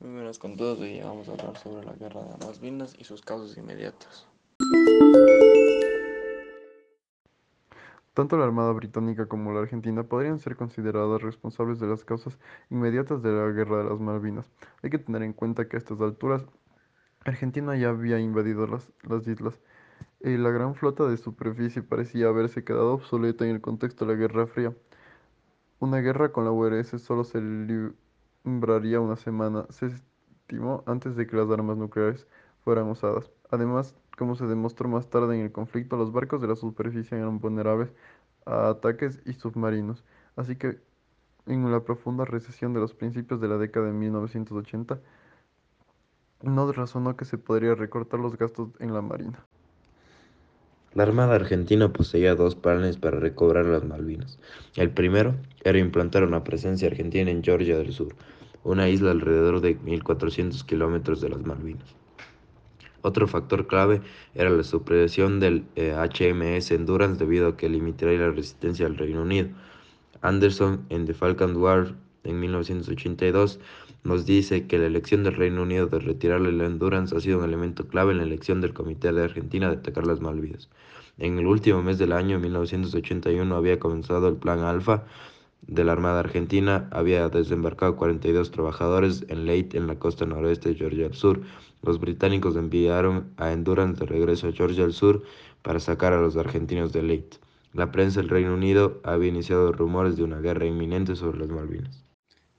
Muy 0.00 0.12
buenas 0.12 0.38
con 0.38 0.56
todos, 0.56 0.78
hoy 0.78 1.00
vamos 1.00 1.28
a 1.28 1.32
hablar 1.32 1.56
sobre 1.56 1.84
la 1.84 1.92
guerra 1.94 2.22
de 2.22 2.46
Malvinas 2.46 2.94
y 3.00 3.02
sus 3.02 3.20
causas 3.20 3.58
inmediatas. 3.58 4.28
Tanto 8.14 8.36
la 8.36 8.44
Armada 8.44 8.70
Británica 8.70 9.26
como 9.26 9.52
la 9.52 9.58
Argentina 9.58 10.04
podrían 10.04 10.38
ser 10.38 10.54
consideradas 10.54 11.20
responsables 11.20 11.80
de 11.80 11.88
las 11.88 12.04
causas 12.04 12.38
inmediatas 12.70 13.24
de 13.24 13.32
la 13.32 13.48
Guerra 13.50 13.78
de 13.78 13.90
las 13.90 13.98
Malvinas. 13.98 14.48
Hay 14.84 14.90
que 14.90 14.98
tener 14.98 15.24
en 15.24 15.32
cuenta 15.32 15.68
que 15.68 15.74
a 15.74 15.80
estas 15.80 16.00
alturas 16.00 16.46
Argentina 17.24 17.76
ya 17.76 17.88
había 17.88 18.20
invadido 18.20 18.68
las, 18.68 18.92
las 19.02 19.26
islas 19.26 19.58
y 20.20 20.36
la 20.36 20.50
gran 20.50 20.76
flota 20.76 21.08
de 21.08 21.16
superficie 21.16 21.82
parecía 21.82 22.28
haberse 22.28 22.62
quedado 22.62 22.94
obsoleta 22.94 23.44
en 23.44 23.50
el 23.50 23.60
contexto 23.60 24.06
de 24.06 24.12
la 24.12 24.18
Guerra 24.20 24.46
Fría. 24.46 24.72
Una 25.80 25.98
guerra 25.98 26.30
con 26.30 26.44
la 26.44 26.52
URSS 26.52 27.02
solo 27.02 27.24
se 27.24 27.40
libraría 28.48 29.00
una 29.00 29.16
semana, 29.16 29.66
se 29.70 29.86
estimó, 29.86 30.82
antes 30.86 31.16
de 31.16 31.26
que 31.26 31.36
las 31.36 31.50
armas 31.50 31.76
nucleares 31.76 32.26
fueran 32.64 32.88
usadas. 32.88 33.30
Además, 33.50 33.94
como 34.16 34.34
se 34.36 34.46
demostró 34.46 34.88
más 34.88 35.08
tarde 35.10 35.36
en 35.36 35.42
el 35.44 35.52
conflicto, 35.52 35.96
los 35.96 36.12
barcos 36.12 36.40
de 36.40 36.48
la 36.48 36.56
superficie 36.56 37.18
eran 37.18 37.38
vulnerables 37.40 37.92
a 38.46 38.70
ataques 38.70 39.20
y 39.26 39.34
submarinos, 39.34 40.04
así 40.36 40.56
que 40.56 40.80
en 41.46 41.70
la 41.70 41.84
profunda 41.84 42.24
recesión 42.24 42.72
de 42.74 42.80
los 42.80 42.94
principios 42.94 43.40
de 43.40 43.48
la 43.48 43.58
década 43.58 43.86
de 43.86 43.92
1980, 43.92 45.00
no 46.42 46.72
razonó 46.72 47.16
que 47.16 47.24
se 47.24 47.38
podría 47.38 47.74
recortar 47.74 48.20
los 48.20 48.36
gastos 48.36 48.70
en 48.80 48.94
la 48.94 49.02
marina. 49.02 49.46
La 50.98 51.04
Armada 51.04 51.36
Argentina 51.36 51.92
poseía 51.92 52.34
dos 52.34 52.56
planes 52.56 52.96
para 52.96 53.20
recobrar 53.20 53.66
las 53.66 53.84
Malvinas. 53.84 54.40
El 54.74 54.90
primero 54.90 55.36
era 55.62 55.78
implantar 55.78 56.24
una 56.24 56.42
presencia 56.42 56.88
argentina 56.88 57.30
en 57.30 57.44
Georgia 57.44 57.78
del 57.78 57.92
Sur, 57.92 58.16
una 58.64 58.88
isla 58.88 59.12
alrededor 59.12 59.60
de 59.60 59.78
1.400 59.78 60.66
kilómetros 60.66 61.20
de 61.20 61.28
las 61.28 61.46
Malvinas. 61.46 61.94
Otro 63.02 63.28
factor 63.28 63.68
clave 63.68 64.00
era 64.34 64.50
la 64.50 64.64
supresión 64.64 65.38
del 65.38 65.66
HMS 65.76 66.72
eh, 66.72 66.74
Endurance 66.74 67.24
debido 67.24 67.46
a 67.46 67.56
que 67.56 67.68
limitaría 67.68 68.18
la 68.18 68.32
resistencia 68.32 68.86
al 68.86 68.96
Reino 68.96 69.22
Unido. 69.22 69.50
Anderson 70.20 70.84
en 70.88 71.06
The 71.06 71.14
Falkland 71.14 71.58
War 71.58 71.94
en 72.24 72.40
1982 72.40 73.60
nos 74.04 74.26
dice 74.26 74.66
que 74.66 74.78
la 74.78 74.86
elección 74.86 75.24
del 75.24 75.34
Reino 75.34 75.62
Unido 75.62 75.86
de 75.86 75.98
retirarle 75.98 76.52
la 76.52 76.66
Endurance 76.66 77.16
ha 77.16 77.20
sido 77.20 77.38
un 77.38 77.44
elemento 77.44 77.88
clave 77.88 78.12
en 78.12 78.18
la 78.18 78.24
elección 78.24 78.60
del 78.60 78.74
Comité 78.74 79.12
de 79.12 79.24
Argentina 79.24 79.68
de 79.68 79.76
atacar 79.76 80.06
las 80.06 80.20
Malvinas. 80.20 80.68
En 81.18 81.38
el 81.38 81.46
último 81.46 81.82
mes 81.82 81.98
del 81.98 82.12
año 82.12 82.38
1981 82.38 83.56
había 83.56 83.80
comenzado 83.80 84.28
el 84.28 84.36
Plan 84.36 84.60
Alfa 84.60 85.04
de 85.62 85.84
la 85.84 85.92
Armada 85.92 86.20
Argentina, 86.20 86.88
había 86.92 87.28
desembarcado 87.28 87.96
42 87.96 88.50
trabajadores 88.50 89.24
en 89.28 89.44
Leyte, 89.44 89.76
en 89.76 89.86
la 89.86 89.98
costa 89.98 90.26
noroeste 90.26 90.70
de 90.70 90.74
Georgia 90.76 91.04
del 91.04 91.14
Sur. 91.14 91.42
Los 91.82 92.00
británicos 92.00 92.56
enviaron 92.56 93.32
a 93.36 93.52
Endurance 93.52 94.00
de 94.00 94.06
regreso 94.06 94.48
a 94.48 94.52
Georgia 94.52 94.84
del 94.84 94.92
Sur 94.92 95.22
para 95.62 95.80
sacar 95.80 96.12
a 96.12 96.20
los 96.20 96.36
argentinos 96.36 96.92
de 96.92 97.02
Leyte. 97.02 97.38
La 97.74 97.92
prensa 97.92 98.20
del 98.20 98.30
Reino 98.30 98.54
Unido 98.54 99.00
había 99.04 99.28
iniciado 99.28 99.72
rumores 99.72 100.16
de 100.16 100.24
una 100.24 100.40
guerra 100.40 100.66
inminente 100.66 101.16
sobre 101.16 101.38
las 101.38 101.48
Malvinas. 101.48 102.07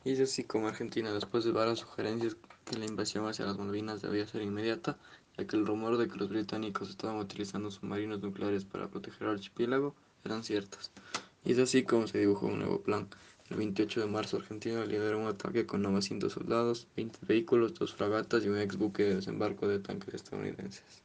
Y 0.05 0.13
es 0.13 0.19
así 0.19 0.43
como 0.43 0.67
Argentina, 0.67 1.11
después 1.11 1.43
de 1.43 1.51
varias 1.51 1.79
sugerencias 1.79 2.37
que 2.65 2.77
la 2.77 2.85
invasión 2.85 3.27
hacia 3.27 3.45
las 3.45 3.57
Malvinas 3.57 4.01
debía 4.01 4.27
ser 4.27 4.41
inmediata, 4.41 4.97
ya 5.37 5.45
que 5.45 5.55
el 5.55 5.65
rumor 5.65 5.97
de 5.97 6.07
que 6.07 6.17
los 6.17 6.29
británicos 6.29 6.89
estaban 6.89 7.17
utilizando 7.17 7.69
submarinos 7.69 8.21
nucleares 8.21 8.65
para 8.65 8.87
proteger 8.87 9.27
el 9.27 9.33
archipiélago 9.33 9.95
eran 10.23 10.43
ciertas. 10.43 10.91
Y 11.43 11.53
es 11.53 11.59
así 11.59 11.83
como 11.83 12.07
se 12.07 12.19
dibujó 12.19 12.47
un 12.47 12.59
nuevo 12.59 12.81
plan. 12.81 13.07
El 13.49 13.57
28 13.57 14.01
de 14.01 14.07
marzo 14.07 14.37
Argentina 14.37 14.85
lideró 14.85 15.19
un 15.19 15.27
ataque 15.27 15.65
con 15.65 15.81
900 15.81 16.31
soldados, 16.31 16.87
20 16.95 17.19
vehículos, 17.25 17.73
dos 17.73 17.93
fragatas 17.93 18.45
y 18.45 18.49
un 18.49 18.59
ex 18.59 18.77
buque 18.77 19.03
de 19.03 19.15
desembarco 19.15 19.67
de 19.67 19.79
tanques 19.79 20.13
estadounidenses. 20.13 21.03